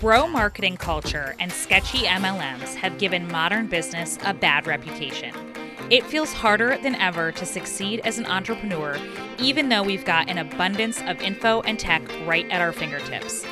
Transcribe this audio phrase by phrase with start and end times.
[0.00, 5.34] Bro marketing culture and sketchy MLMs have given modern business a bad reputation.
[5.90, 8.96] It feels harder than ever to succeed as an entrepreneur,
[9.40, 13.44] even though we've got an abundance of info and tech right at our fingertips.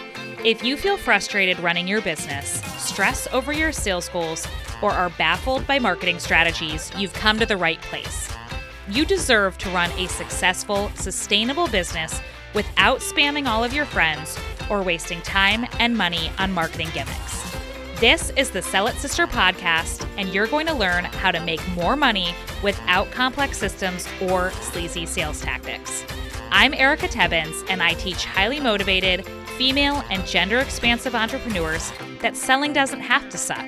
[0.44, 4.46] If you feel frustrated running your business, stress over your sales goals,
[4.82, 8.28] or are baffled by marketing strategies, you've come to the right place.
[8.88, 12.20] You deserve to run a successful, sustainable business
[12.54, 14.38] without spamming all of your friends
[14.70, 17.56] or wasting time and money on marketing gimmicks.
[18.00, 21.66] This is the Sell It Sister podcast, and you're going to learn how to make
[21.68, 26.04] more money without complex systems or sleazy sales tactics.
[26.50, 32.72] I'm Erica Tebbins, and I teach highly motivated, female, and gender expansive entrepreneurs that selling
[32.72, 33.66] doesn't have to suck.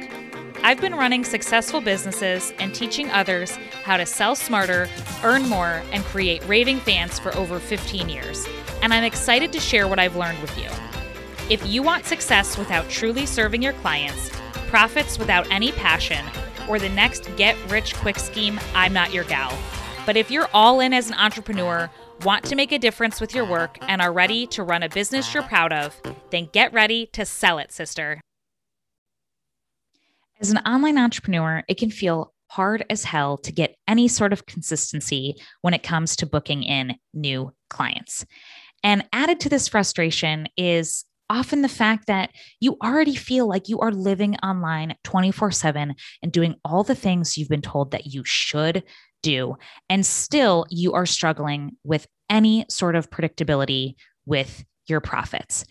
[0.63, 3.53] I've been running successful businesses and teaching others
[3.85, 4.89] how to sell smarter,
[5.23, 8.47] earn more, and create raving fans for over 15 years.
[8.83, 10.69] And I'm excited to share what I've learned with you.
[11.51, 14.31] If you want success without truly serving your clients,
[14.69, 16.23] profits without any passion,
[16.69, 19.57] or the next get rich quick scheme, I'm not your gal.
[20.05, 21.89] But if you're all in as an entrepreneur,
[22.23, 25.33] want to make a difference with your work, and are ready to run a business
[25.33, 28.21] you're proud of, then get ready to sell it, sister.
[30.41, 34.45] As an online entrepreneur, it can feel hard as hell to get any sort of
[34.45, 38.27] consistency when it comes to booking in new clients.
[38.85, 43.79] And added to this frustration is often the fact that you already feel like you
[43.81, 48.23] are living online 24 7 and doing all the things you've been told that you
[48.25, 48.83] should
[49.23, 49.57] do.
[49.89, 53.95] And still, you are struggling with any sort of predictability
[54.27, 55.65] with your profits.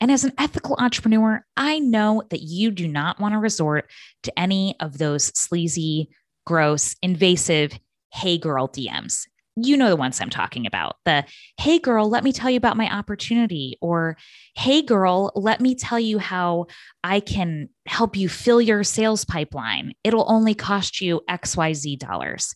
[0.00, 3.88] And as an ethical entrepreneur, I know that you do not want to resort
[4.24, 6.10] to any of those sleazy,
[6.44, 7.78] gross, invasive,
[8.12, 9.26] hey girl DMs.
[9.56, 10.96] You know the ones I'm talking about.
[11.04, 11.24] The
[11.58, 14.16] hey girl, let me tell you about my opportunity, or
[14.56, 16.66] hey girl, let me tell you how
[17.04, 19.92] I can help you fill your sales pipeline.
[20.04, 22.54] It'll only cost you XYZ dollars.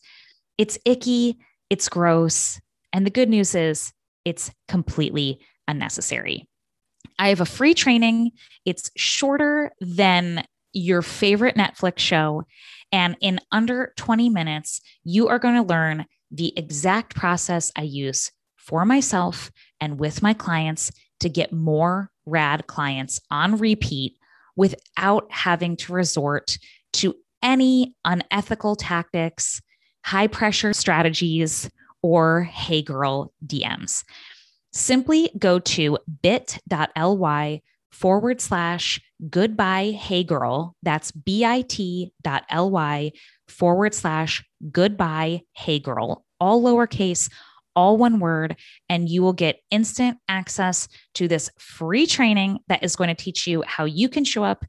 [0.57, 1.37] It's icky,
[1.69, 2.61] it's gross.
[2.93, 3.93] And the good news is
[4.25, 6.49] it's completely unnecessary.
[7.19, 8.31] I have a free training.
[8.65, 12.45] It's shorter than your favorite Netflix show.
[12.93, 18.31] And in under 20 minutes, you are going to learn the exact process I use
[18.57, 19.51] for myself
[19.81, 24.17] and with my clients to get more rad clients on repeat
[24.57, 26.59] without having to resort
[26.95, 29.61] to any unethical tactics,
[30.05, 31.71] high pressure strategies,
[32.03, 34.05] or hey girl DMs
[34.77, 39.01] simply go to bit.ly forward slash
[39.31, 40.77] goodbye hey girl.
[40.83, 42.11] That's bit.ly
[43.49, 47.31] forward slash goodbye hey girl, all lowercase,
[47.75, 48.57] all one word,
[48.89, 53.47] and you will get instant access to this free training that is going to teach
[53.47, 54.65] you how you can show up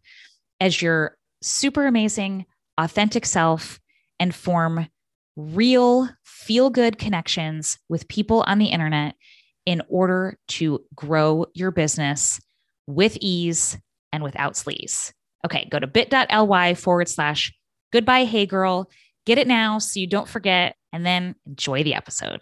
[0.59, 2.45] as your super amazing,
[2.77, 3.79] authentic self
[4.19, 4.88] and form
[5.35, 9.15] real, feel good connections with people on the internet
[9.65, 12.41] in order to grow your business
[12.88, 13.77] with ease
[14.11, 15.11] and without sleaze.
[15.45, 17.53] Okay, go to bit.ly forward slash
[17.91, 18.89] goodbye, hey girl.
[19.25, 22.39] Get it now so you don't forget, and then enjoy the episode.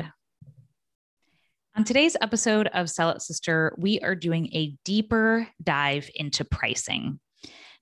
[1.75, 7.19] On today's episode of Sell It Sister, we are doing a deeper dive into pricing.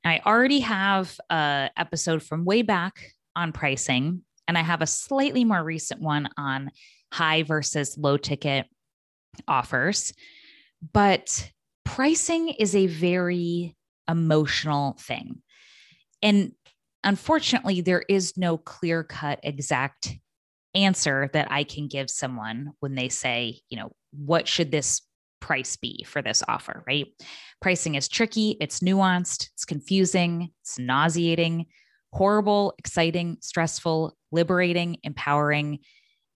[0.04, 4.88] Now, I already have an episode from way back on pricing, and I have a
[4.88, 6.72] slightly more recent one on
[7.12, 8.66] high versus low ticket
[9.48, 10.14] offers.
[10.92, 11.52] But
[11.86, 13.76] pricing is a very
[14.10, 15.42] emotional thing.
[16.22, 16.54] And
[17.04, 20.10] unfortunately, there is no clear cut exact
[20.76, 25.02] answer that I can give someone when they say, you know, what should this
[25.40, 27.08] price be for this offer, right?
[27.62, 31.66] Pricing is tricky, it's nuanced, it's confusing, it's nauseating,
[32.14, 35.80] horrible, exciting, stressful, liberating, empowering,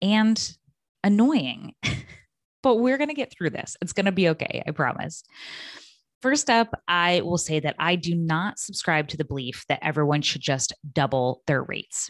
[0.02, 0.58] and
[1.04, 1.74] annoying.
[2.64, 3.78] but we're going to get through this.
[3.82, 4.62] It's going to be okay.
[4.68, 5.24] I promise.
[6.22, 10.22] First up, I will say that I do not subscribe to the belief that everyone
[10.24, 12.10] should just double their rates,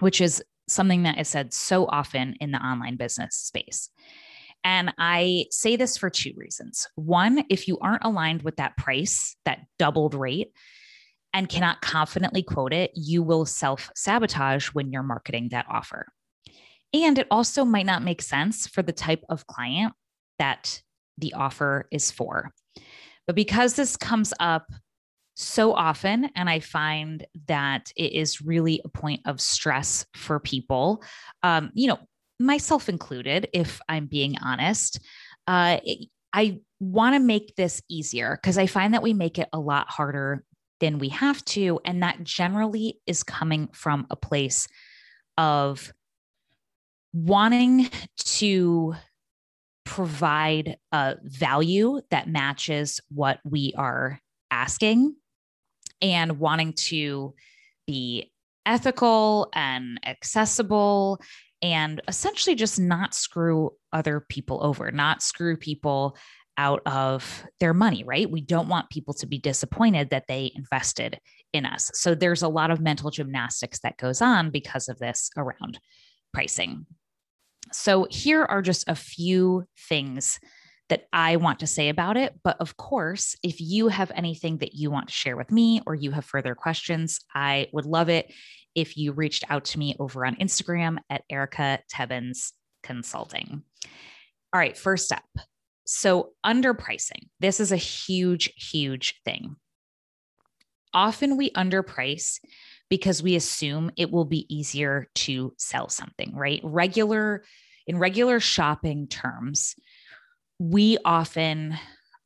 [0.00, 3.90] which is something that is said so often in the online business space.
[4.64, 6.86] And I say this for two reasons.
[6.94, 10.52] One, if you aren't aligned with that price, that doubled rate,
[11.34, 16.06] and cannot confidently quote it, you will self sabotage when you're marketing that offer.
[16.92, 19.94] And it also might not make sense for the type of client
[20.38, 20.82] that
[21.16, 22.52] the offer is for.
[23.26, 24.70] But because this comes up
[25.34, 31.02] so often, and I find that it is really a point of stress for people,
[31.42, 31.98] um, you know,
[32.38, 34.98] myself included, if I'm being honest,
[35.46, 35.78] uh,
[36.32, 39.88] I want to make this easier because I find that we make it a lot
[39.88, 40.44] harder
[40.80, 41.80] than we have to.
[41.84, 44.66] And that generally is coming from a place
[45.38, 45.92] of
[47.12, 47.88] wanting
[48.18, 48.94] to
[49.84, 54.20] provide a value that matches what we are
[54.50, 55.14] asking
[56.00, 57.34] and wanting to
[57.86, 58.32] be
[58.64, 61.20] ethical and accessible
[61.62, 66.16] and essentially just not screw other people over, not screw people
[66.58, 68.30] out of their money, right?
[68.30, 71.18] We don't want people to be disappointed that they invested
[71.52, 71.90] in us.
[71.94, 75.78] So there's a lot of mental gymnastics that goes on because of this around
[76.32, 76.86] pricing.
[77.74, 80.38] So here are just a few things
[80.88, 82.34] that I want to say about it.
[82.44, 85.94] But of course, if you have anything that you want to share with me or
[85.94, 88.32] you have further questions, I would love it
[88.74, 92.52] if you reached out to me over on Instagram at Erica Tebbins
[92.82, 93.62] Consulting.
[94.52, 95.24] All right, first up.
[95.84, 97.28] So, underpricing.
[97.40, 99.56] This is a huge, huge thing.
[100.94, 102.38] Often we underprice
[102.90, 106.60] because we assume it will be easier to sell something, right?
[106.62, 107.44] Regular,
[107.86, 109.74] in regular shopping terms,
[110.58, 111.78] we often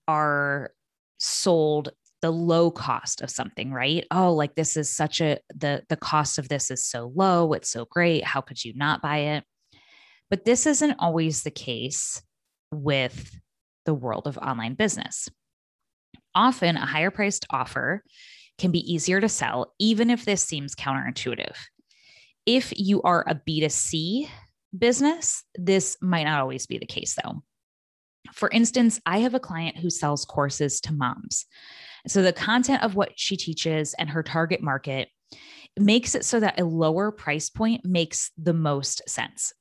[0.08, 0.70] are
[1.18, 1.90] sold
[2.22, 4.04] the low cost of something right?
[4.10, 7.70] Oh like this is such a the the cost of this is so low it's
[7.70, 9.44] so great how could you not buy it?
[10.30, 12.22] But this isn't always the case
[12.72, 13.30] with
[13.84, 15.28] the world of online business.
[16.34, 18.02] Often a higher priced offer
[18.58, 21.56] can be easier to sell even if this seems counterintuitive.
[22.44, 24.28] If you are a b2c
[24.78, 27.42] business this might not always be the case though
[28.32, 31.46] for instance, I have a client who sells courses to moms.
[32.06, 35.08] So the content of what she teaches and her target market
[35.78, 39.52] makes it so that a lower price point makes the most sense.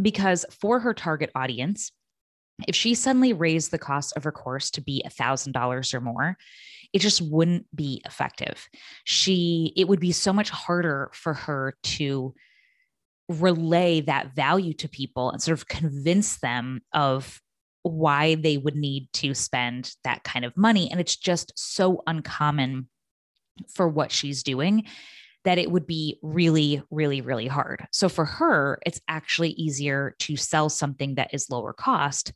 [0.00, 1.90] Because for her target audience,
[2.68, 6.36] if she suddenly raised the cost of her course to be $1000 or more,
[6.92, 8.68] it just wouldn't be effective.
[9.04, 12.34] She it would be so much harder for her to
[13.28, 17.40] relay that value to people and sort of convince them of
[17.82, 20.90] why they would need to spend that kind of money.
[20.90, 22.88] And it's just so uncommon
[23.74, 24.84] for what she's doing
[25.44, 27.86] that it would be really, really, really hard.
[27.92, 32.32] So for her, it's actually easier to sell something that is lower cost.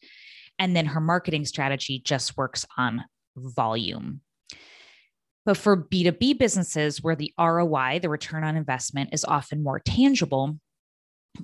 [0.60, 3.04] And then her marketing strategy just works on
[3.36, 4.20] volume.
[5.44, 10.60] But for B2B businesses where the ROI, the return on investment, is often more tangible,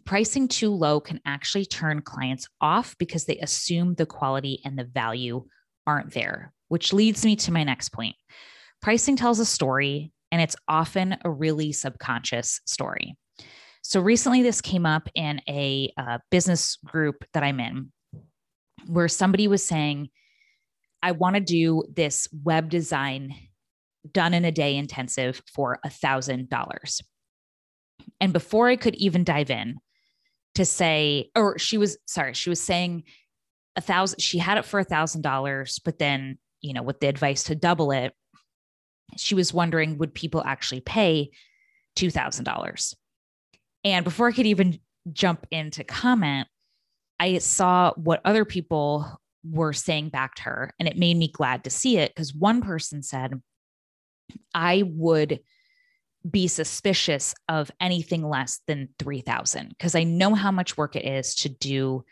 [0.05, 4.85] pricing too low can actually turn clients off because they assume the quality and the
[4.85, 5.45] value
[5.87, 8.17] aren't there, which leads me to my next point.
[8.83, 13.17] Pricing tells a story, and it's often a really subconscious story.
[13.83, 17.93] So recently, this came up in a uh, business group that I'm in
[18.87, 20.09] where somebody was saying,
[21.03, 23.35] I want to do this web design
[24.11, 27.01] done in a day intensive for a thousand dollars.
[28.21, 29.77] And before I could even dive in
[30.55, 33.05] to say, or she was sorry, she was saying
[33.77, 37.09] a thousand, she had it for a thousand dollars, but then, you know, with the
[37.09, 38.13] advice to double it,
[39.17, 41.31] she was wondering would people actually pay
[41.97, 42.95] $2,000?
[43.85, 44.81] And before I could even
[45.13, 46.49] jump in to comment,
[47.21, 51.65] I saw what other people were saying back to her, and it made me glad
[51.65, 53.41] to see it because one person said,
[54.55, 55.41] I would
[56.29, 61.35] be suspicious of anything less than 3000 because I know how much work it is
[61.37, 62.05] to do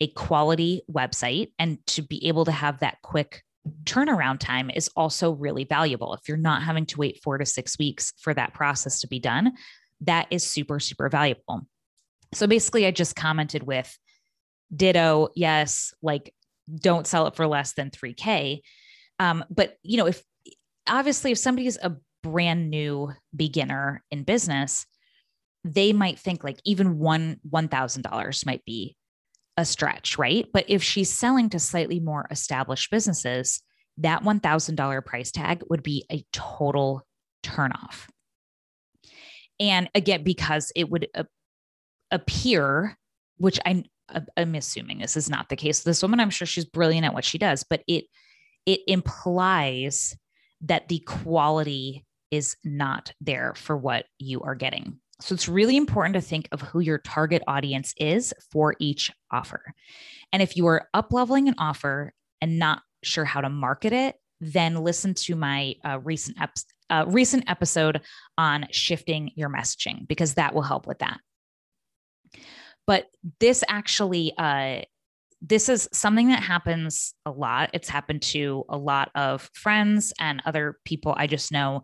[0.00, 3.42] a quality website and to be able to have that quick
[3.84, 6.14] turnaround time is also really valuable.
[6.14, 9.20] If you're not having to wait 4 to 6 weeks for that process to be
[9.20, 9.52] done,
[10.00, 11.62] that is super super valuable.
[12.34, 13.96] So basically I just commented with
[14.74, 16.34] ditto, yes, like
[16.74, 18.60] don't sell it for less than 3k.
[19.18, 20.22] Um, but you know, if
[20.86, 24.86] obviously if somebody is a brand new beginner in business,
[25.64, 28.96] they might think like even one $1,000 might be
[29.56, 30.46] a stretch, right?
[30.52, 33.62] But if she's selling to slightly more established businesses,
[33.98, 37.06] that $1,000 price tag would be a total
[37.44, 38.08] turnoff.
[39.60, 41.08] And again, because it would
[42.10, 42.96] appear,
[43.36, 43.84] which I,
[44.36, 45.80] I'm assuming this is not the case.
[45.80, 48.04] This woman, I'm sure she's brilliant at what she does, but it
[48.64, 50.16] it implies
[50.62, 54.98] that the quality is not there for what you are getting.
[55.20, 59.74] So it's really important to think of who your target audience is for each offer.
[60.32, 64.16] And if you are up leveling an offer and not sure how to market it,
[64.40, 66.56] then listen to my uh, recent ep-
[66.90, 68.00] uh, recent episode
[68.36, 71.20] on shifting your messaging because that will help with that.
[72.86, 73.06] But
[73.38, 74.82] this actually uh,
[75.40, 77.70] this is something that happens a lot.
[77.72, 81.82] It's happened to a lot of friends and other people I just know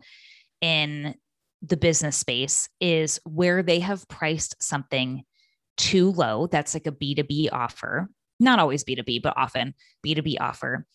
[0.60, 1.14] in
[1.62, 5.24] the business space is where they have priced something
[5.76, 6.46] too low.
[6.46, 9.74] That's like a B2B offer, not always B2B, but often
[10.06, 10.86] B2B offer.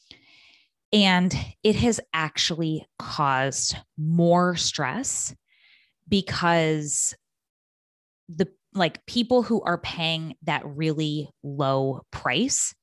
[0.91, 5.36] And it has actually caused more stress
[6.08, 7.15] because
[8.29, 12.74] the like people who are paying that really low price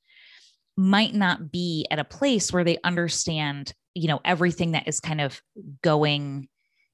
[0.77, 5.19] might not be at a place where they understand you know everything that is kind
[5.19, 5.41] of
[5.83, 6.47] going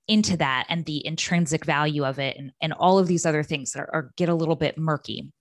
[0.08, 3.72] into that and the intrinsic value of it and, and all of these other things
[3.72, 5.32] that are, are get a little bit murky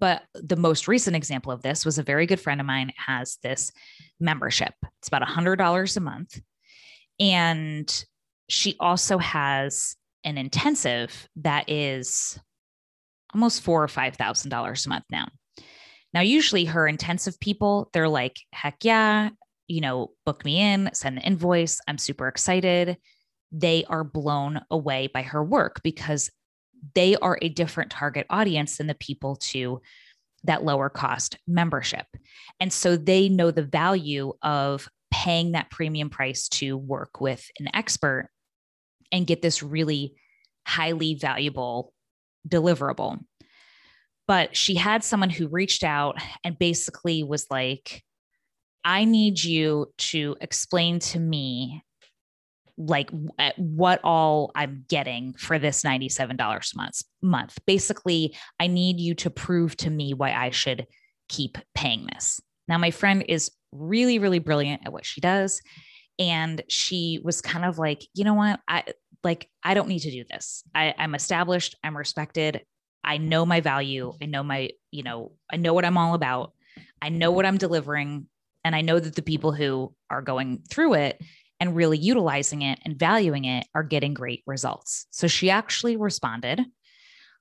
[0.00, 3.38] but the most recent example of this was a very good friend of mine has
[3.42, 3.72] this
[4.20, 6.40] membership it's about a $100 a month
[7.20, 8.04] and
[8.48, 12.38] she also has an intensive that is
[13.34, 15.28] almost four or five thousand dollars a month now.
[16.14, 19.30] Now, usually her intensive people, they're like, heck yeah,
[19.66, 21.80] you know, book me in, send the invoice.
[21.86, 22.96] I'm super excited.
[23.52, 26.30] They are blown away by her work because
[26.94, 29.80] they are a different target audience than the people to
[30.44, 32.06] that lower cost membership.
[32.60, 37.68] And so they know the value of paying that premium price to work with an
[37.74, 38.30] expert
[39.10, 40.14] and get this really
[40.66, 41.92] highly valuable
[42.46, 43.18] deliverable.
[44.26, 48.02] But she had someone who reached out and basically was like,
[48.84, 51.82] I need you to explain to me
[52.78, 53.10] like
[53.56, 57.58] what all I'm getting for this $97 month month.
[57.66, 60.86] Basically, I need you to prove to me why I should
[61.28, 62.40] keep paying this.
[62.68, 65.60] Now my friend is really really brilliant at what she does
[66.18, 68.60] and she was kind of like, "You know what?
[68.66, 68.84] I
[69.24, 70.62] like I don't need to do this.
[70.74, 72.62] I, I'm established, I'm respected,
[73.04, 76.52] I know my value, I know my, you know, I know what I'm all about,
[77.00, 78.26] I know what I'm delivering,
[78.64, 81.20] and I know that the people who are going through it
[81.60, 85.06] and really utilizing it and valuing it are getting great results.
[85.10, 86.60] So she actually responded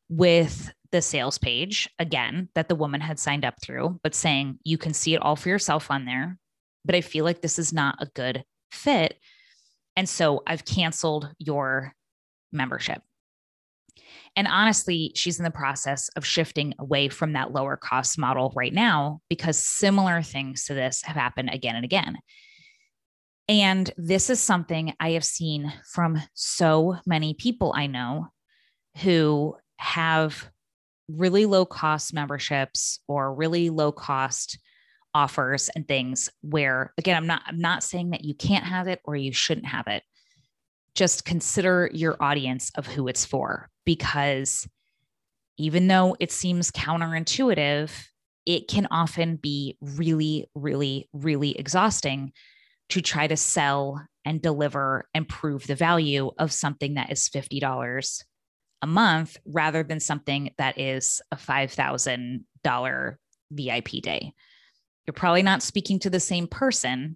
[0.09, 4.77] with the sales page again that the woman had signed up through, but saying you
[4.77, 6.37] can see it all for yourself on there.
[6.85, 9.17] But I feel like this is not a good fit
[9.97, 11.93] and so I've canceled your
[12.53, 13.01] membership.
[14.35, 18.71] And honestly, she's in the process of shifting away from that lower cost model right
[18.71, 22.19] now because similar things to this have happened again and again.
[23.49, 28.27] And this is something I have seen from so many people I know
[28.97, 30.49] who have
[31.07, 34.59] really low cost memberships or really low cost
[35.13, 38.99] offers and things where again i'm not i'm not saying that you can't have it
[39.05, 40.03] or you shouldn't have it.
[40.95, 44.67] Just consider your audience of who it's for because
[45.57, 47.91] even though it seems counterintuitive
[48.45, 52.33] it can often be really really really exhausting
[52.89, 58.23] to try to sell and deliver and prove the value of something that is $50
[58.81, 63.15] a month rather than something that is a $5000
[63.51, 64.33] VIP day
[65.07, 67.15] you're probably not speaking to the same person.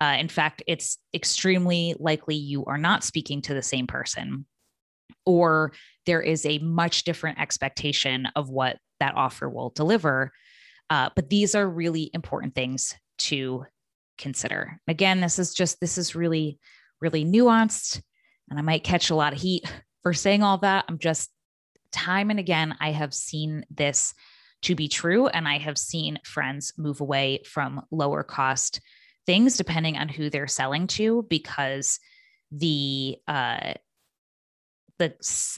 [0.00, 4.44] Uh, in fact, it's extremely likely you are not speaking to the same person,
[5.24, 5.72] or
[6.06, 10.32] there is a much different expectation of what that offer will deliver.
[10.88, 13.64] Uh, but these are really important things to
[14.20, 14.80] consider.
[14.86, 16.58] Again, this is just, this is really,
[17.00, 18.00] really nuanced.
[18.48, 19.64] And I might catch a lot of heat
[20.02, 20.84] for saying all that.
[20.88, 21.30] I'm just,
[21.92, 24.14] time and again, I have seen this
[24.62, 25.26] to be true.
[25.26, 28.80] And I have seen friends move away from lower cost
[29.26, 32.00] things depending on who they're selling to because
[32.50, 33.74] the uh
[34.98, 35.14] the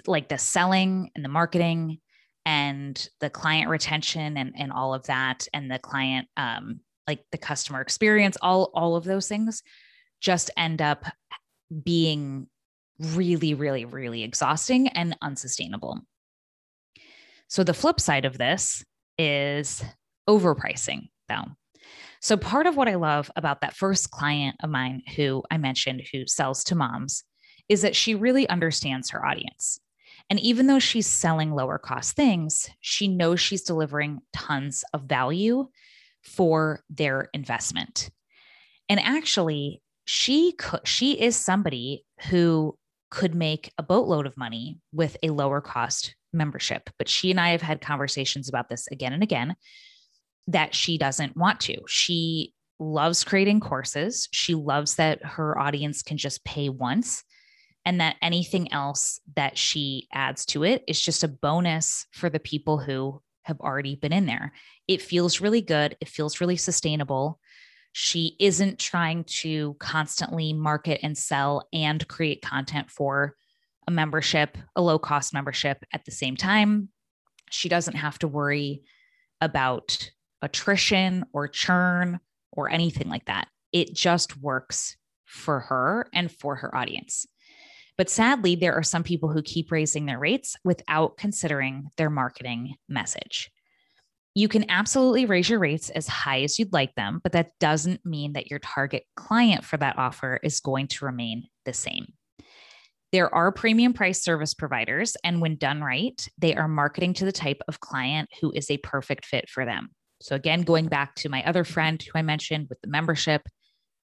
[0.06, 1.98] like the selling and the marketing
[2.44, 7.38] and the client retention and and all of that and the client um like the
[7.38, 9.62] customer experience all all of those things
[10.20, 11.04] just end up
[11.82, 12.46] being
[12.98, 16.00] really really really exhausting and unsustainable
[17.48, 18.82] so the flip side of this
[19.18, 19.84] is
[20.28, 21.44] overpricing though.
[22.20, 26.02] So, part of what I love about that first client of mine who I mentioned
[26.12, 27.24] who sells to moms
[27.68, 29.80] is that she really understands her audience.
[30.30, 35.68] And even though she's selling lower cost things, she knows she's delivering tons of value
[36.22, 38.10] for their investment.
[38.88, 42.76] And actually, she could, she is somebody who
[43.10, 46.88] could make a boatload of money with a lower cost membership.
[46.98, 49.54] But she and I have had conversations about this again and again
[50.48, 51.76] that she doesn't want to.
[51.86, 54.28] She loves creating courses.
[54.32, 57.22] She loves that her audience can just pay once
[57.84, 62.40] and that anything else that she adds to it is just a bonus for the
[62.40, 64.52] people who have already been in there.
[64.88, 65.96] It feels really good.
[66.00, 67.40] It feels really sustainable.
[67.92, 73.36] She isn't trying to constantly market and sell and create content for
[73.86, 76.88] a membership, a low cost membership at the same time.
[77.50, 78.82] She doesn't have to worry
[79.40, 82.20] about attrition or churn
[82.52, 83.48] or anything like that.
[83.72, 87.26] It just works for her and for her audience.
[87.98, 92.74] But sadly, there are some people who keep raising their rates without considering their marketing
[92.88, 93.50] message.
[94.34, 98.04] You can absolutely raise your rates as high as you'd like them, but that doesn't
[98.06, 102.14] mean that your target client for that offer is going to remain the same.
[103.12, 107.32] There are premium price service providers, and when done right, they are marketing to the
[107.32, 109.90] type of client who is a perfect fit for them.
[110.22, 113.42] So, again, going back to my other friend who I mentioned with the membership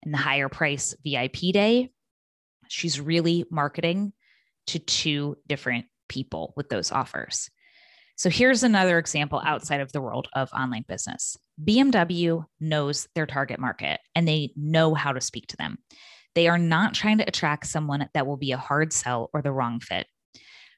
[0.03, 1.91] and the higher price VIP day,
[2.69, 4.13] she's really marketing
[4.69, 7.51] to two different people with those offers.
[8.17, 11.37] So here's another example outside of the world of online business.
[11.65, 15.79] BMW knows their target market and they know how to speak to them.
[16.35, 19.53] They are not trying to attract someone that will be a hard sell or the
[19.53, 20.07] wrong fit.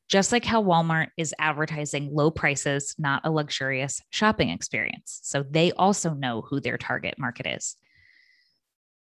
[0.06, 5.20] Just like how Walmart is advertising low prices, not a luxurious shopping experience.
[5.22, 7.76] So they also know who their target market is.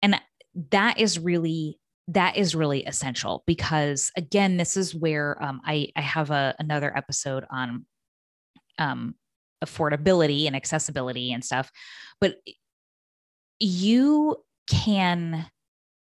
[0.01, 0.21] And
[0.69, 6.01] that is really that is really essential because again this is where um, I, I
[6.01, 7.85] have a, another episode on
[8.77, 9.15] um,
[9.63, 11.71] affordability and accessibility and stuff.
[12.19, 12.37] But
[13.59, 14.37] you
[14.69, 15.45] can,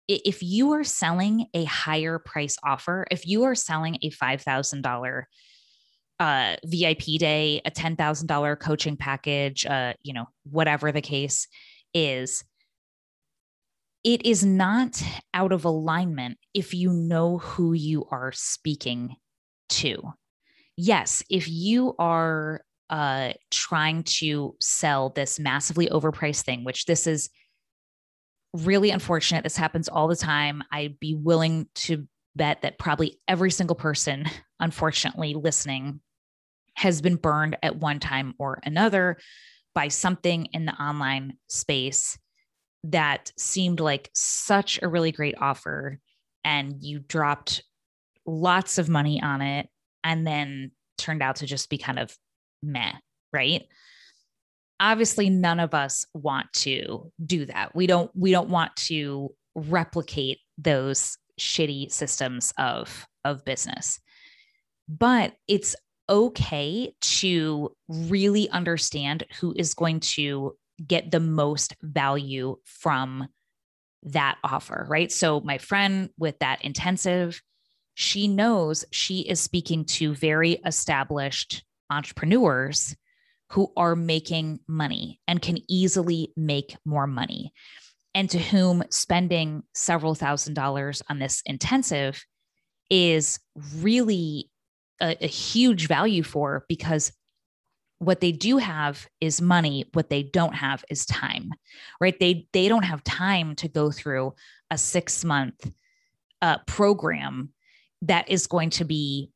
[0.07, 5.23] if you are selling a higher price offer, if you are selling a $5,000
[6.19, 11.47] uh, VIP day, a $10,000 coaching package, uh, you know, whatever the case
[11.93, 12.43] is,
[14.07, 19.17] it is not out of alignment if you know who you are speaking
[19.67, 20.01] to.
[20.77, 27.29] Yes, if you are uh, trying to sell this massively overpriced thing, which this is
[28.53, 29.43] really unfortunate.
[29.43, 30.63] This happens all the time.
[30.71, 34.23] I'd be willing to bet that probably every single person,
[34.61, 35.99] unfortunately, listening
[36.75, 39.17] has been burned at one time or another
[39.75, 42.17] by something in the online space
[42.83, 45.99] that seemed like such a really great offer.
[46.43, 47.63] And you dropped
[48.25, 49.67] lots of money on it
[50.03, 52.15] and then turned out to just be kind of
[52.63, 52.93] meh,
[53.33, 53.63] right?
[54.79, 57.75] Obviously none of us want to do that.
[57.75, 63.99] We don't we don't want to replicate those shitty systems of of business.
[64.87, 65.75] But it's
[66.09, 73.27] okay to really understand who is going to get the most value from
[74.03, 75.11] that offer, right?
[75.11, 77.41] So, my friend with that intensive,
[77.95, 82.95] she knows she is speaking to very established entrepreneurs
[83.51, 87.53] who are making money and can easily make more money,
[88.13, 92.23] and to whom spending several thousand dollars on this intensive
[92.89, 93.39] is
[93.77, 94.49] really
[95.01, 97.11] a, a huge value for because
[97.99, 101.51] what they do have is money what they don't have is time
[101.99, 102.19] right?
[102.19, 104.33] They they don't have time to go through
[104.69, 105.71] a 6 month
[106.41, 107.49] uh, program
[108.03, 109.31] that is going to be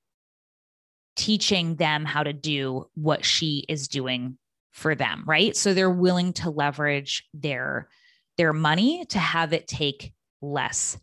[1.15, 4.37] teaching them how to do what she is doing
[4.71, 5.55] for them right?
[5.55, 7.89] So they're willing to leverage their
[8.37, 10.97] their money to have it take less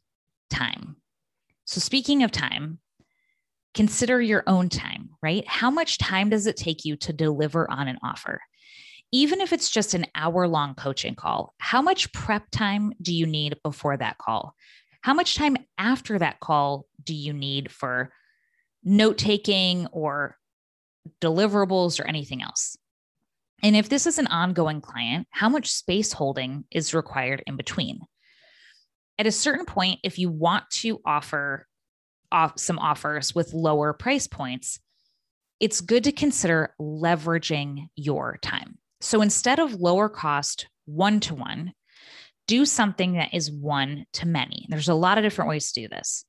[0.50, 0.96] time.
[1.66, 2.78] So speaking of time
[3.74, 7.88] consider your own time right how much time does it take you to deliver on
[7.88, 8.40] an offer
[9.10, 13.26] even if it's just an hour long coaching call how much prep time do you
[13.26, 14.54] need before that call
[15.02, 18.10] how much time after that call do you need for
[18.84, 20.36] note taking or
[21.20, 22.76] deliverables or anything else.
[23.62, 28.00] And if this is an ongoing client, how much space holding is required in between?
[29.18, 31.66] At a certain point, if you want to offer
[32.30, 34.78] off some offers with lower price points,
[35.60, 38.78] it's good to consider leveraging your time.
[39.00, 41.72] So instead of lower cost one to one,
[42.46, 44.66] do something that is one to many.
[44.68, 46.24] There's a lot of different ways to do this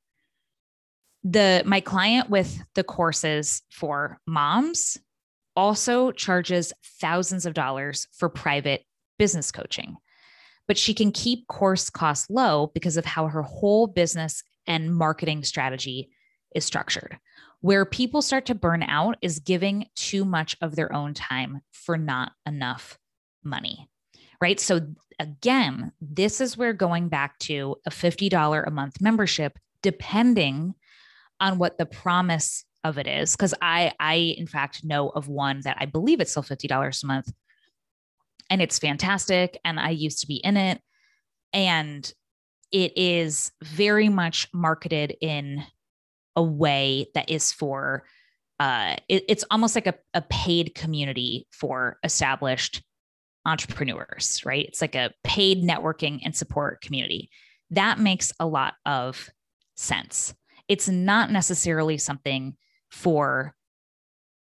[1.23, 4.97] the my client with the courses for moms
[5.55, 8.83] also charges thousands of dollars for private
[9.17, 9.97] business coaching
[10.67, 15.43] but she can keep course costs low because of how her whole business and marketing
[15.43, 16.09] strategy
[16.55, 17.19] is structured.
[17.59, 21.97] Where people start to burn out is giving too much of their own time for
[21.97, 22.97] not enough
[23.43, 23.89] money
[24.41, 24.59] right?
[24.59, 24.81] So
[25.19, 30.75] again this is where going back to a $50 a month membership depending
[31.41, 35.61] on what the promise of it is because I I in fact know of one
[35.65, 37.31] that I believe it's still $50 a month
[38.49, 40.81] and it's fantastic and I used to be in it
[41.51, 42.09] and
[42.71, 45.63] it is very much marketed in
[46.35, 48.03] a way that is for
[48.59, 52.83] uh, it, it's almost like a, a paid community for established
[53.45, 54.65] entrepreneurs, right?
[54.67, 57.29] It's like a paid networking and support community.
[57.71, 59.29] That makes a lot of
[59.75, 60.33] sense.
[60.67, 62.55] It's not necessarily something
[62.91, 63.55] for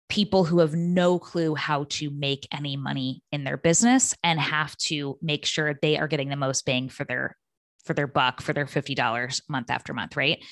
[0.08, 4.78] people who have no clue how to make any money in their business and have
[4.78, 7.36] to make sure they are getting the most bang for their
[7.86, 10.44] for their buck for their $50 month after month, right?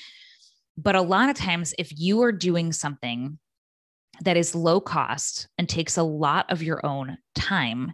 [0.76, 3.38] But a lot of times if you are doing something
[4.22, 7.92] that is low cost and takes a lot of your own time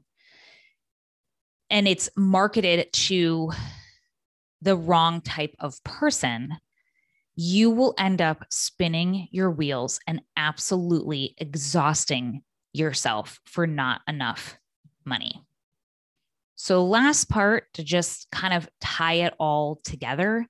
[1.70, 3.52] and it's marketed to
[4.60, 6.56] the wrong type of person,
[7.36, 14.58] you will end up spinning your wheels and absolutely exhausting yourself for not enough
[15.04, 15.42] money.
[16.62, 20.46] So, last part to just kind of tie it all together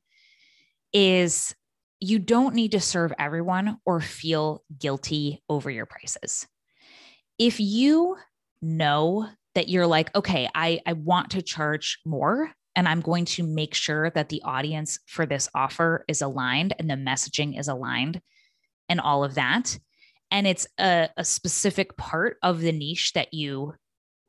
[0.93, 1.55] is
[2.01, 6.49] you don't need to serve everyone or feel guilty over your prices.
[7.39, 8.17] If you
[8.61, 13.45] know that you're like, okay, I, I want to charge more and I'm going to
[13.45, 18.21] make sure that the audience for this offer is aligned and the messaging is aligned
[18.89, 19.79] and all of that.
[20.33, 23.75] And it's a, a specific part of the niche that you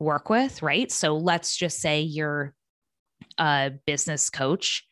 [0.02, 0.90] work with, right?
[0.90, 2.54] So let's just say you're
[3.38, 4.84] a business coach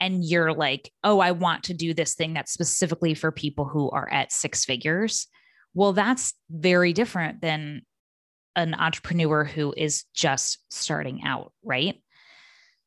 [0.00, 3.90] and you're like, oh, I want to do this thing that's specifically for people who
[3.90, 5.26] are at six figures.
[5.74, 7.82] Well, that's very different than
[8.56, 12.02] an entrepreneur who is just starting out, right?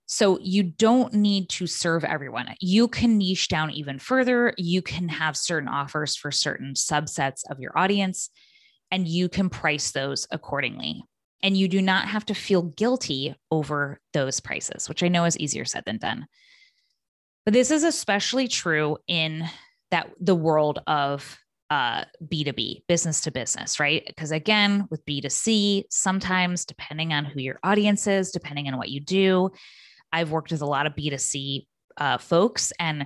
[0.06, 2.54] So you don't need to serve everyone.
[2.60, 4.54] You can niche down even further.
[4.58, 8.30] You can have certain offers for certain subsets of your audience,
[8.92, 11.04] and you can price those accordingly.
[11.44, 15.38] And you do not have to feel guilty over those prices, which I know is
[15.38, 16.26] easier said than done.
[17.46, 19.44] But this is especially true in
[19.92, 21.38] that the world of
[21.70, 24.04] uh, B2B, business to business, right?
[24.08, 29.02] Because again, with B2C, sometimes depending on who your audience is, depending on what you
[29.02, 29.52] do,
[30.12, 31.66] I've worked with a lot of B2C
[31.98, 33.06] uh, folks and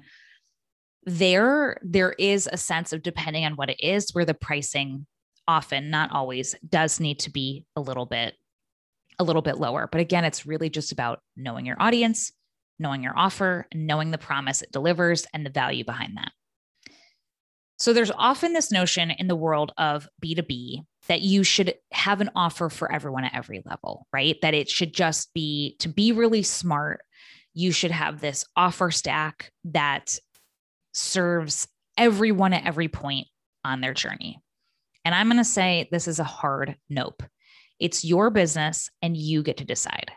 [1.07, 5.07] there there is a sense of depending on what it is where the pricing
[5.47, 8.33] often not always does need to be a little bit
[9.19, 12.31] a little bit lower but again it's really just about knowing your audience
[12.79, 16.31] knowing your offer knowing the promise it delivers and the value behind that
[17.77, 22.31] so there's often this notion in the world of B2B that you should have an
[22.35, 24.35] offer for everyone at every level, right?
[24.41, 27.01] That it should just be to be really smart,
[27.53, 30.17] you should have this offer stack that
[30.93, 33.27] serves everyone at every point
[33.63, 34.39] on their journey.
[35.07, 37.23] And I'm going to say this is a hard nope.
[37.79, 40.11] It's your business and you get to decide.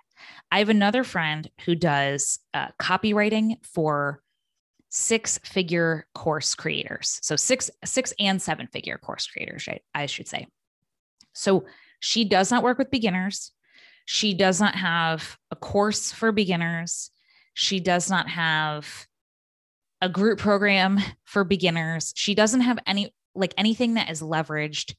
[0.50, 4.20] I have another friend who does uh, copywriting for
[4.88, 7.20] six figure course creators.
[7.22, 9.81] So six, six and seven figure course creators, right?
[9.94, 10.48] I should say.
[11.35, 11.66] So
[12.00, 13.53] she does not work with beginners.
[14.07, 17.12] She does not have a course for beginners.
[17.55, 19.07] She does not have
[20.00, 22.12] a group program for beginners.
[22.16, 24.95] She doesn't have any, like anything that is leveraged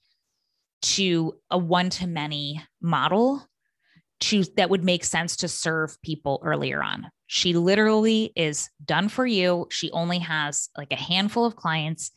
[0.82, 3.46] to a one to many model
[4.20, 7.10] to that would make sense to serve people earlier on.
[7.28, 9.68] She literally is done for you.
[9.70, 12.12] She only has like a handful of clients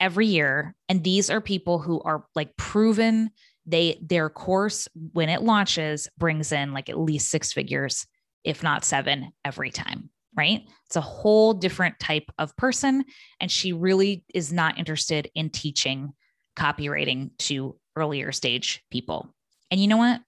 [0.00, 3.30] every year and these are people who are like proven
[3.64, 8.06] they their course when it launches brings in like at least six figures
[8.44, 13.04] if not seven every time right it's a whole different type of person
[13.40, 16.12] and she really is not interested in teaching
[16.56, 19.34] copywriting to earlier stage people
[19.70, 20.20] and you know what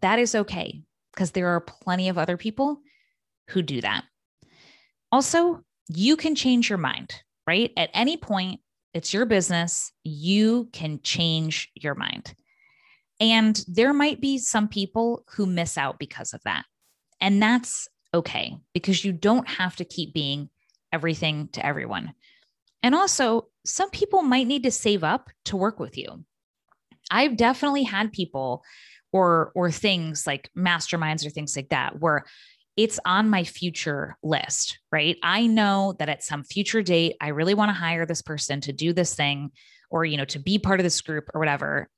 [0.00, 0.82] that is okay
[1.12, 2.80] because there are plenty of other people
[3.48, 4.04] who do that.
[5.10, 7.12] Also, you can change your mind,
[7.46, 7.72] right?
[7.76, 8.60] At any point,
[8.94, 9.90] it's your business.
[10.04, 12.34] You can change your mind.
[13.20, 16.64] And there might be some people who miss out because of that.
[17.20, 20.48] And that's okay because you don't have to keep being
[20.92, 22.12] everything to everyone.
[22.82, 26.24] And also, some people might need to save up to work with you.
[27.10, 28.62] I've definitely had people
[29.12, 32.24] or or things like masterminds or things like that where
[32.76, 35.16] it's on my future list, right?
[35.22, 38.72] I know that at some future date, I really want to hire this person to
[38.72, 39.50] do this thing
[39.90, 41.88] or, you know, to be part of this group or whatever.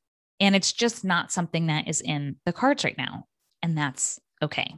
[0.41, 3.27] And it's just not something that is in the cards right now.
[3.63, 4.75] And that's okay.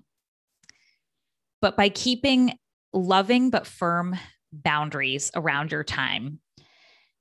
[1.63, 2.59] But by keeping
[2.93, 4.19] loving but firm
[4.53, 6.41] boundaries around your time,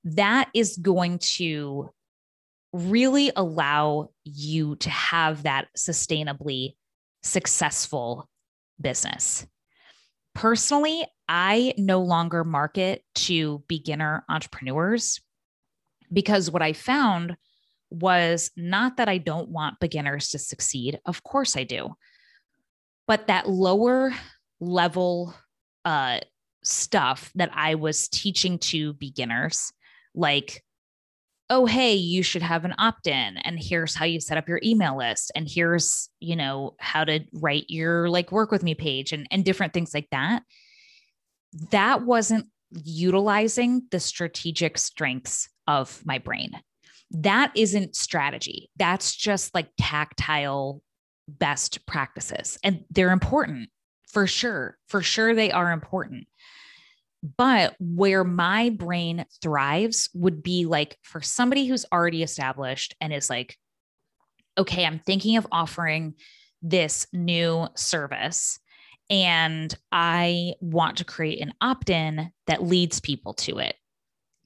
[0.04, 1.92] that is going to
[2.74, 6.74] really allow you to have that sustainably
[7.24, 8.28] successful
[8.82, 9.46] business.
[10.34, 15.22] Personally, I no longer market to beginner entrepreneurs
[16.12, 17.36] because what I found
[17.90, 21.00] was not that I don't want beginners to succeed.
[21.06, 21.96] Of course I do.
[23.08, 24.14] But that lower
[24.60, 25.34] level
[25.86, 26.20] uh,
[26.64, 29.72] stuff that I was teaching to beginners,
[30.14, 30.64] like,
[31.50, 34.62] oh, hey, you should have an opt in, and here's how you set up your
[34.64, 39.12] email list, and here's, you know, how to write your like work with me page
[39.12, 40.44] and, and different things like that.
[41.72, 46.52] That wasn't utilizing the strategic strengths of my brain.
[47.12, 48.70] That isn't strategy.
[48.78, 50.82] That's just like tactile
[51.40, 52.58] best practices.
[52.64, 53.70] And they're important
[54.08, 54.78] for sure.
[54.88, 56.28] For sure, they are important.
[57.38, 63.30] But where my brain thrives would be like for somebody who's already established and is
[63.30, 63.58] like,
[64.58, 66.16] okay, I'm thinking of offering
[66.62, 68.60] this new service
[69.10, 73.76] and I want to create an opt in that leads people to it.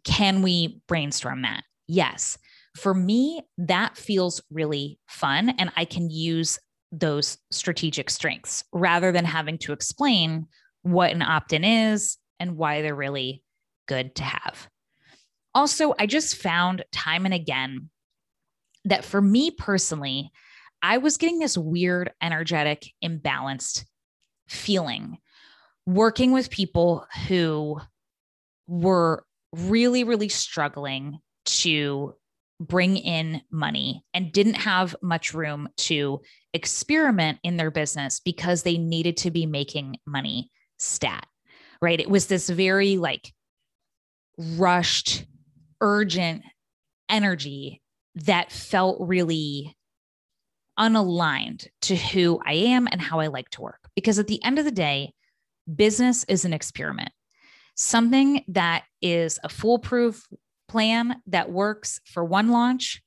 [0.03, 1.63] Can we brainstorm that?
[1.87, 2.37] Yes.
[2.75, 6.59] For me, that feels really fun, and I can use
[6.91, 10.47] those strategic strengths rather than having to explain
[10.83, 13.43] what an opt in is and why they're really
[13.87, 14.67] good to have.
[15.53, 17.89] Also, I just found time and again
[18.85, 20.31] that for me personally,
[20.81, 23.85] I was getting this weird, energetic, imbalanced
[24.47, 25.17] feeling
[25.85, 27.79] working with people who
[28.67, 32.15] were really, really struggling to
[32.59, 36.21] bring in money and didn't have much room to
[36.53, 41.25] experiment in their business because they needed to be making money stat,
[41.81, 41.99] right?
[41.99, 43.33] It was this very like
[44.37, 45.25] rushed,
[45.81, 46.43] urgent
[47.09, 47.81] energy
[48.15, 49.75] that felt really
[50.79, 53.79] unaligned to who I am and how I like to work.
[53.95, 55.13] Because at the end of the day,
[55.73, 57.11] business is an experiment.
[57.75, 60.25] Something that is a foolproof
[60.67, 63.01] plan that works for one launch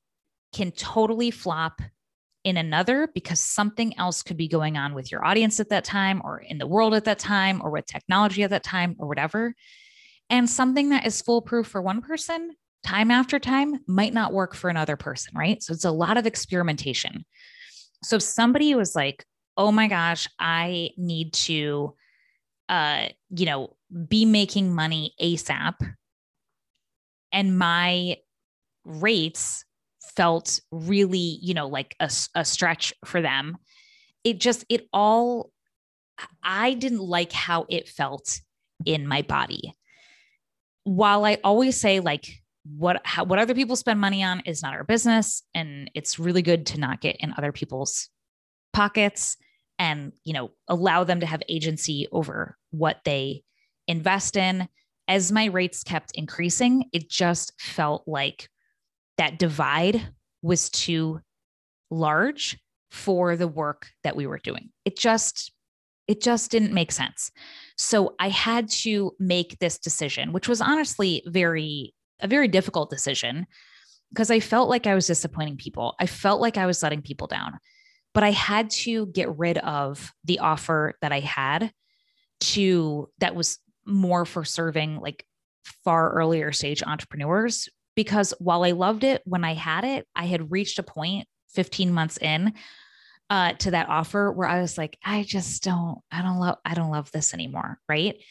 [0.53, 1.81] can totally flop
[2.44, 6.23] in another because something else could be going on with your audience at that time
[6.25, 9.55] or in the world at that time or with technology at that time or whatever.
[10.31, 12.53] And something that is foolproof for one person
[12.85, 15.62] time after time might not work for another person, right?
[15.62, 17.25] So it's a lot of experimentation.
[18.03, 21.94] So if somebody was like, "Oh my gosh, I need to
[22.68, 23.77] uh, you know,
[24.09, 25.75] be making money ASAP
[27.33, 28.17] and my
[28.85, 29.64] rates
[30.17, 33.57] felt really, you know, like a, a stretch for them.
[34.25, 35.51] It just, it all,
[36.43, 38.41] I didn't like how it felt
[38.85, 39.75] in my body.
[40.85, 42.29] While I always say, like,
[42.77, 46.43] what how, what other people spend money on is not our business and it's really
[46.43, 48.09] good to not get in other people's
[48.73, 49.37] pockets
[49.79, 53.43] and you know allow them to have agency over what they
[53.87, 54.69] invest in
[55.09, 58.49] as my rates kept increasing, it just felt like
[59.16, 60.07] that divide
[60.42, 61.21] was too
[61.90, 62.59] large
[62.90, 64.71] for the work that we were doing.
[64.85, 65.53] It just
[66.07, 67.31] it just didn't make sense.
[67.77, 73.47] So I had to make this decision, which was honestly very a very difficult decision
[74.11, 75.94] because I felt like I was disappointing people.
[76.01, 77.59] I felt like I was letting people down.
[78.14, 81.73] But I had to get rid of the offer that I had
[82.40, 85.24] to that was more for serving like
[85.85, 90.53] far earlier stage entrepreneurs because while I loved it when I had it, I had
[90.53, 92.55] reached a point 15 months in
[93.31, 96.74] uh, to that offer where I was like, I just don't, I don't love, I
[96.74, 97.79] don't love this anymore.
[97.88, 98.22] Right.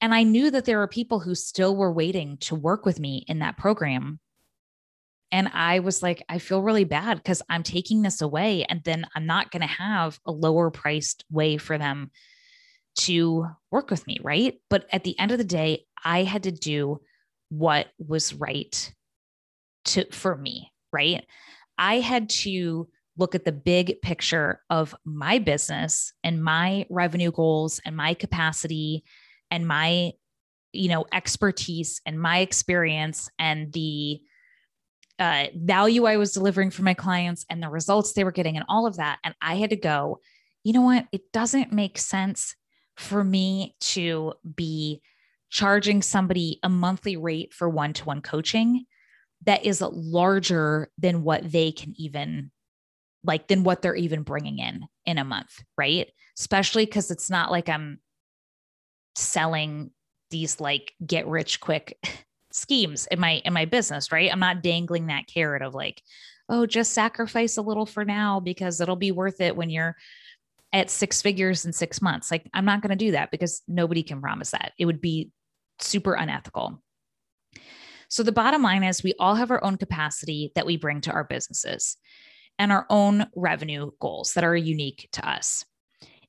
[0.00, 3.24] And I knew that there were people who still were waiting to work with me
[3.28, 4.18] in that program.
[5.30, 9.06] And I was like, I feel really bad because I'm taking this away and then
[9.14, 12.10] I'm not going to have a lower priced way for them
[12.96, 14.54] to work with me, right?
[14.70, 17.00] But at the end of the day, I had to do
[17.48, 18.92] what was right
[19.86, 21.24] to for me, right?
[21.78, 27.80] I had to look at the big picture of my business and my revenue goals
[27.84, 29.04] and my capacity
[29.50, 30.12] and my
[30.72, 34.20] you know expertise and my experience and the
[35.18, 38.66] uh, value I was delivering for my clients and the results they were getting and
[38.68, 39.20] all of that.
[39.22, 40.18] And I had to go,
[40.64, 41.06] you know what?
[41.12, 42.56] It doesn't make sense
[42.96, 45.00] for me to be
[45.50, 48.84] charging somebody a monthly rate for one to one coaching
[49.44, 52.50] that is larger than what they can even
[53.22, 57.50] like than what they're even bringing in in a month right especially because it's not
[57.50, 57.98] like i'm
[59.16, 59.90] selling
[60.30, 61.96] these like get rich quick
[62.52, 64.30] schemes in my in my business, right?
[64.32, 66.02] I'm not dangling that carrot of like,
[66.48, 69.96] oh, just sacrifice a little for now because it'll be worth it when you're
[70.74, 72.30] at six figures in six months.
[72.30, 74.72] Like, I'm not going to do that because nobody can promise that.
[74.78, 75.30] It would be
[75.78, 76.82] super unethical.
[78.08, 81.12] So, the bottom line is we all have our own capacity that we bring to
[81.12, 81.96] our businesses
[82.58, 85.64] and our own revenue goals that are unique to us.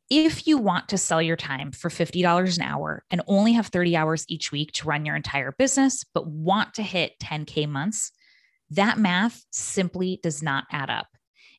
[0.10, 3.97] If you want to sell your time for $50 an hour and only have 30
[3.97, 8.12] hours each week to run your entire business, but want to hit 10K months,
[8.69, 11.08] that math simply does not add up.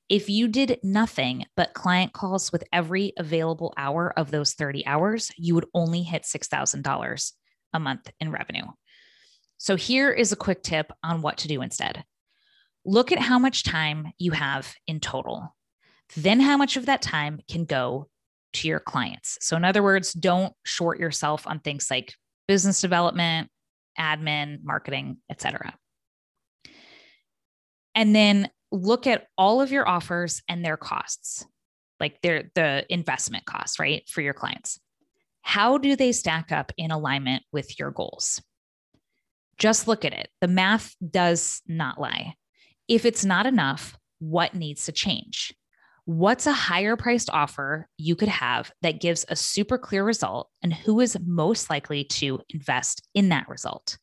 [0.09, 5.33] If you did nothing but client calls with every available hour of those 30 hours,
[5.37, 7.33] you would only hit $6,000
[7.73, 8.67] a month in revenue.
[9.59, 12.05] So, here is a quick tip on what to do instead
[12.85, 15.57] look at how much time you have in total,
[16.17, 18.09] then how much of that time can go
[18.53, 19.39] to your clients.
[19.41, 22.15] So, in other words, don't short yourself on things like
[22.47, 23.51] business development,
[23.99, 25.75] admin, marketing, etc.
[27.95, 31.45] And then look at all of your offers and their costs,
[31.99, 34.79] like their the investment costs, right, for your clients.
[35.43, 38.43] How do they stack up in alignment with your goals?
[39.59, 40.29] Just look at it.
[40.41, 42.35] The math does not lie.
[42.89, 45.55] If it's not enough, what needs to change?
[46.05, 50.73] What's a higher priced offer you could have that gives a super clear result, and
[50.73, 53.99] who is most likely to invest in that result?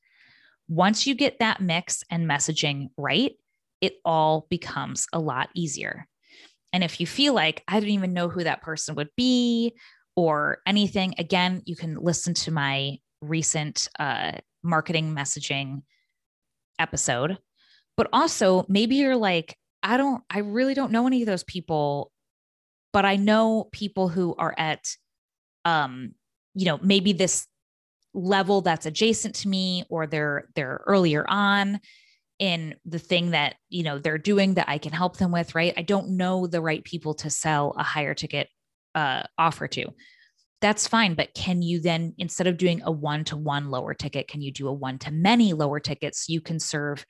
[0.68, 3.34] Once you get that mix and messaging right,
[3.84, 6.08] it all becomes a lot easier.
[6.72, 9.76] And if you feel like I don't even know who that person would be
[10.16, 14.32] or anything, again, you can listen to my recent uh,
[14.64, 15.82] marketing messaging
[16.80, 17.38] episode.
[17.98, 22.10] But also, maybe you're like, I don't, I really don't know any of those people,
[22.94, 24.96] but I know people who are at,
[25.66, 26.16] um,
[26.56, 27.48] you know, maybe this
[28.14, 31.82] level that's adjacent to me or they're they're earlier on
[32.40, 35.74] in the thing that you know they're doing that I can help them with right?
[35.78, 38.50] I don't know the right people to sell a higher ticket
[38.96, 39.86] uh, offer to.
[40.62, 44.28] That's fine but can you then instead of doing a one to one lower ticket
[44.28, 46.30] can you do a one to many lower tickets?
[46.30, 47.06] You can serve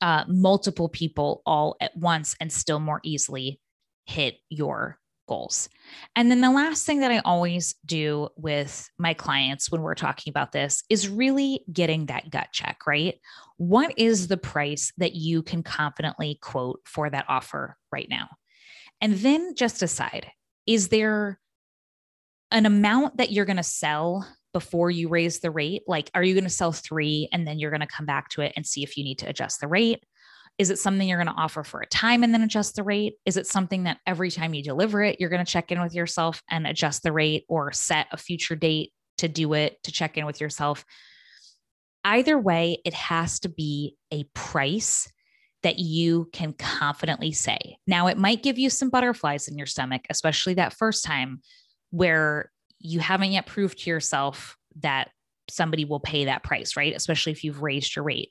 [0.00, 3.60] uh, multiple people all at once and still more easily
[4.06, 5.68] hit your goals.
[6.16, 10.30] And then the last thing that I always do with my clients when we're talking
[10.30, 13.18] about this is really getting that gut check, right?
[13.56, 18.28] What is the price that you can confidently quote for that offer right now?
[19.00, 20.30] And then just decide
[20.66, 21.38] is there
[22.50, 25.82] an amount that you're going to sell before you raise the rate?
[25.86, 28.40] Like, are you going to sell three and then you're going to come back to
[28.40, 30.04] it and see if you need to adjust the rate?
[30.58, 33.14] Is it something you're going to offer for a time and then adjust the rate?
[33.26, 35.94] Is it something that every time you deliver it, you're going to check in with
[35.94, 40.16] yourself and adjust the rate or set a future date to do it, to check
[40.16, 40.84] in with yourself?
[42.04, 45.10] Either way, it has to be a price
[45.64, 47.78] that you can confidently say.
[47.86, 51.40] Now, it might give you some butterflies in your stomach, especially that first time
[51.90, 55.10] where you haven't yet proved to yourself that
[55.48, 56.94] somebody will pay that price, right?
[56.94, 58.30] Especially if you've raised your rate.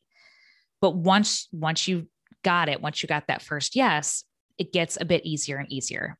[0.80, 2.08] But once once you
[2.44, 4.24] got it, once you got that first yes,
[4.58, 6.18] it gets a bit easier and easier.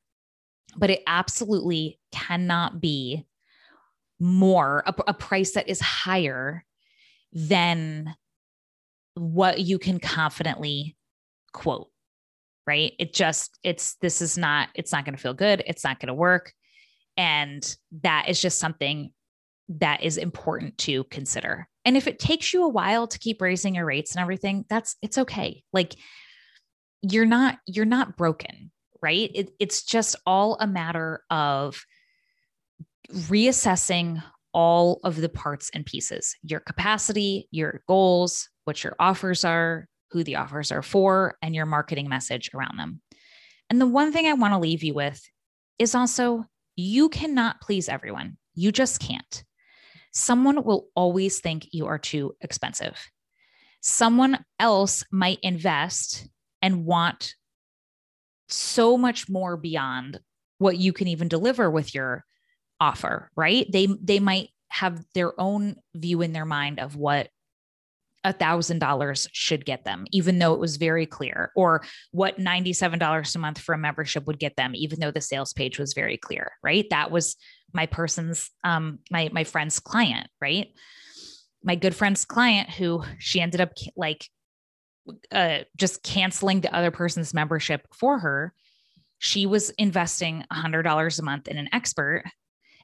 [0.76, 3.26] But it absolutely cannot be
[4.20, 6.64] more a, a price that is higher
[7.32, 8.16] than
[9.16, 10.96] what you can confidently
[11.52, 11.90] quote
[12.66, 16.00] right it just it's this is not it's not going to feel good it's not
[16.00, 16.54] going to work
[17.18, 19.12] and that is just something
[19.70, 21.68] that is important to consider.
[21.86, 24.96] And if it takes you a while to keep raising your rates and everything, that's
[25.02, 25.64] it's okay.
[25.74, 25.96] Like
[27.02, 29.30] you're not you're not broken, right?
[29.34, 31.84] It, it's just all a matter of
[33.12, 39.88] reassessing all of the parts and pieces your capacity, your goals, what your offers are,
[40.12, 43.02] who the offers are for, and your marketing message around them.
[43.70, 45.22] And the one thing I want to leave you with
[45.80, 48.38] is also you cannot please everyone.
[48.56, 49.44] You just can't.
[50.14, 52.98] Someone will always think you are too expensive.
[53.82, 56.28] Someone else might invest
[56.62, 57.36] and want
[58.48, 60.20] so much more beyond
[60.60, 62.24] what you can even deliver with your
[62.80, 63.66] offer, right?
[63.72, 67.30] They they might have their own view in their mind of what
[68.24, 73.36] a thousand dollars should get them, even though it was very clear, or what $97
[73.36, 76.18] a month for a membership would get them, even though the sales page was very
[76.18, 76.86] clear, right?
[76.90, 77.36] That was
[77.74, 80.68] my person's, um, my, my friend's client, right?
[81.64, 84.30] My good friend's client who she ended up like,
[85.32, 88.54] uh, just canceling the other person's membership for her.
[89.20, 92.24] She was investing $100 a month in an expert.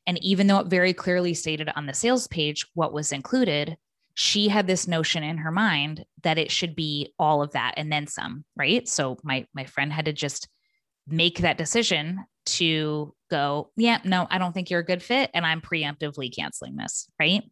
[0.07, 3.77] And even though it very clearly stated on the sales page what was included,
[4.19, 7.91] she had this notion in her mind that it should be all of that and
[7.91, 8.85] then some, right?
[8.87, 10.49] So my my friend had to just
[11.07, 15.45] make that decision to go, yeah, no, I don't think you're a good fit and
[15.45, 17.43] I'm preemptively canceling this, right?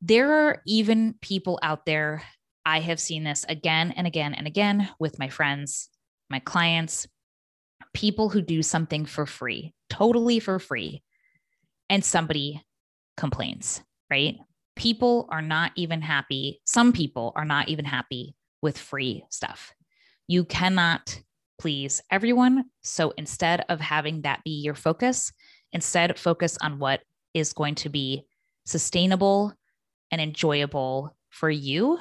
[0.00, 2.22] There are even people out there
[2.64, 5.88] I have seen this again and again and again with my friends,
[6.28, 7.06] my clients,
[7.94, 11.02] people who do something for free, totally for free,
[11.88, 12.62] and somebody
[13.16, 14.36] complains, right?
[14.76, 16.60] People are not even happy.
[16.66, 19.72] Some people are not even happy with free stuff.
[20.26, 21.20] You cannot
[21.58, 22.64] please everyone.
[22.82, 25.32] So instead of having that be your focus,
[25.72, 27.00] instead focus on what
[27.34, 28.24] is going to be
[28.64, 29.52] sustainable
[30.10, 31.98] and enjoyable for you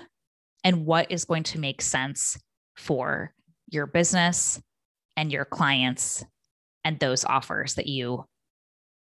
[0.63, 2.37] and what is going to make sense
[2.75, 3.33] for
[3.69, 4.61] your business
[5.15, 6.23] and your clients
[6.83, 8.23] and those offers that you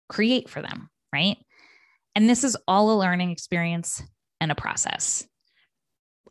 [0.09, 1.39] create for them, right?
[2.15, 4.03] And this is all a learning experience
[4.41, 5.27] and a process.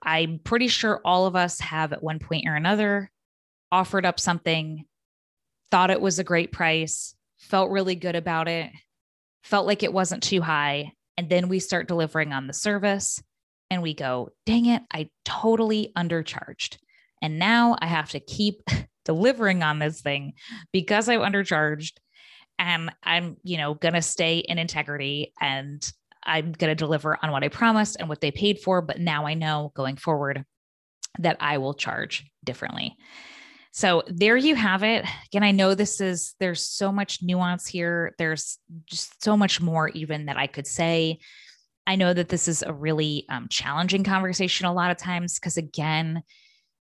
[0.01, 3.09] I'm pretty sure all of us have at one point or another
[3.71, 4.85] offered up something,
[5.71, 8.71] thought it was a great price, felt really good about it,
[9.43, 10.93] felt like it wasn't too high.
[11.17, 13.21] And then we start delivering on the service
[13.69, 16.77] and we go, dang it, I totally undercharged.
[17.21, 18.61] And now I have to keep
[19.05, 20.33] delivering on this thing
[20.71, 21.93] because I've undercharged
[22.57, 25.81] and I'm, you know, going to stay in integrity and
[26.23, 28.81] I'm going to deliver on what I promised and what they paid for.
[28.81, 30.43] But now I know going forward
[31.19, 32.95] that I will charge differently.
[33.71, 35.05] So there you have it.
[35.27, 38.15] Again, I know this is, there's so much nuance here.
[38.17, 41.19] There's just so much more, even that I could say.
[41.85, 45.57] I know that this is a really um, challenging conversation a lot of times because,
[45.57, 46.23] again,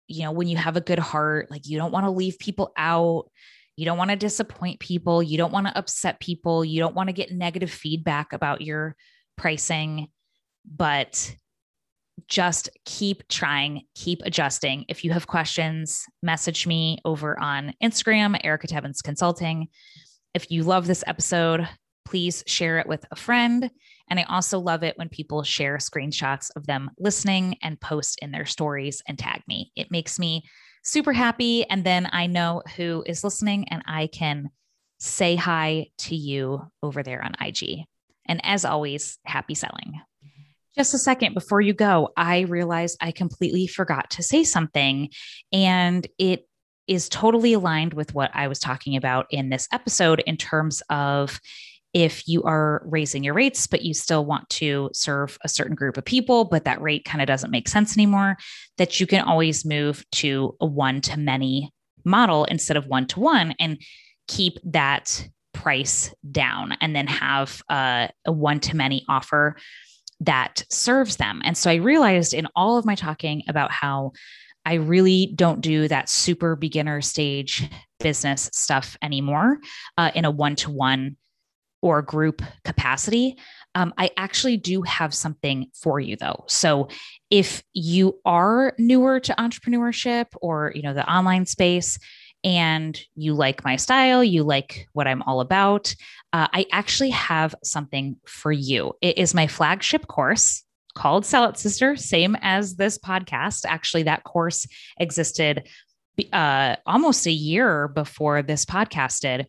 [0.07, 2.73] you know, when you have a good heart, like you don't want to leave people
[2.77, 3.31] out.
[3.77, 5.23] You don't want to disappoint people.
[5.23, 6.65] You don't want to upset people.
[6.65, 8.97] You don't want to get negative feedback about your
[9.37, 10.09] pricing.
[10.65, 11.35] But
[12.29, 14.85] just keep trying, keep adjusting.
[14.89, 19.69] If you have questions, message me over on Instagram, Erica Tebbins Consulting.
[20.35, 21.69] If you love this episode,
[22.05, 23.71] please share it with a friend.
[24.11, 28.31] And I also love it when people share screenshots of them listening and post in
[28.31, 29.73] their stories and tag me.
[29.77, 30.43] It makes me
[30.85, 31.65] super happy.
[31.69, 34.51] And then I know who is listening and I can
[34.99, 37.85] say hi to you over there on IG.
[38.27, 40.01] And as always, happy selling.
[40.77, 45.11] Just a second before you go, I realized I completely forgot to say something.
[45.53, 46.49] And it
[46.89, 51.41] is totally aligned with what I was talking about in this episode in terms of
[51.93, 55.99] if you are raising your rates, but you still want to serve a certain group
[55.99, 58.37] of people, but that rate kind of doesn't make sense anymore,
[58.79, 61.71] that you can always move to a one to many
[62.05, 63.79] model instead of one to one and
[64.27, 69.57] keep that price down and then have uh, a one to many offer
[70.23, 71.43] that serves them.
[71.45, 74.13] And so I realized in all of my talking about how
[74.65, 77.69] I really don't do that super beginner stage
[77.99, 79.59] business stuff anymore
[79.99, 81.17] uh, in a one to one
[81.81, 83.37] or group capacity.
[83.75, 86.45] Um, I actually do have something for you though.
[86.47, 86.89] So
[87.31, 91.99] if you are newer to entrepreneurship or you know the online space
[92.45, 95.95] and you like my style, you like what I'm all about,
[96.33, 98.95] uh, I actually have something for you.
[99.01, 100.65] It is my flagship course
[100.95, 103.65] called Sell It Sister, same as this podcast.
[103.67, 104.67] Actually, that course
[104.99, 105.69] existed
[106.33, 109.47] uh, almost a year before this podcast did.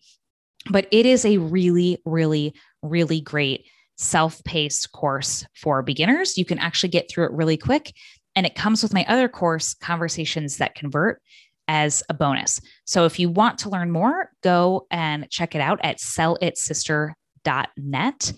[0.69, 3.65] But it is a really, really, really great
[3.97, 6.37] self paced course for beginners.
[6.37, 7.93] You can actually get through it really quick.
[8.35, 11.21] And it comes with my other course, Conversations That Convert,
[11.68, 12.61] as a bonus.
[12.86, 18.34] So if you want to learn more, go and check it out at sellitsister.net.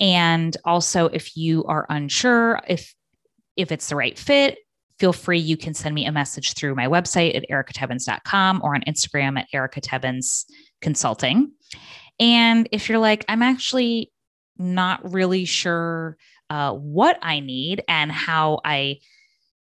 [0.00, 2.94] And also, if you are unsure if
[3.56, 4.58] if it's the right fit,
[4.98, 5.38] feel free.
[5.38, 9.48] You can send me a message through my website at ericatebbins.com or on Instagram at
[9.54, 10.44] ericatebbins
[10.80, 11.52] consulting.
[12.18, 14.10] And if you're like, I'm actually
[14.58, 16.16] not really sure
[16.50, 18.98] uh, what I need and how I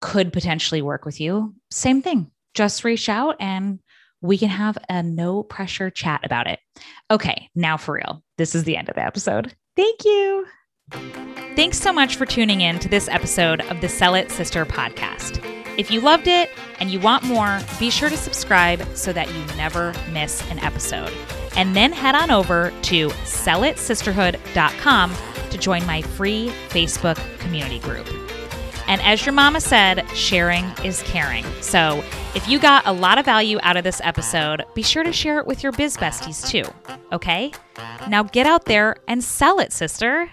[0.00, 2.30] could potentially work with you, same thing.
[2.54, 3.80] Just reach out and
[4.20, 6.60] we can have a no pressure chat about it.
[7.10, 8.22] Okay, now for real.
[8.38, 9.54] This is the end of the episode.
[9.76, 10.46] Thank you.
[11.56, 15.44] Thanks so much for tuning in to this episode of the Sell It Sister podcast.
[15.76, 19.56] If you loved it and you want more, be sure to subscribe so that you
[19.56, 21.12] never miss an episode.
[21.56, 25.14] And then head on over to sellitsisterhood.com
[25.50, 28.23] to join my free Facebook community group.
[28.86, 31.44] And as your mama said, sharing is caring.
[31.60, 32.04] So
[32.34, 35.38] if you got a lot of value out of this episode, be sure to share
[35.38, 36.64] it with your biz besties too.
[37.12, 37.52] Okay?
[38.08, 40.30] Now get out there and sell it, sister.